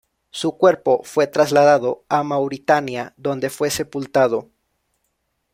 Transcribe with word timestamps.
Su 0.31 0.57
cuerpo 0.57 1.03
fue 1.03 1.27
trasladado 1.27 2.03
a 2.09 2.23
Mauritania, 2.23 3.13
donde 3.17 3.51
fue 3.51 3.69
sepultado. 3.69 4.49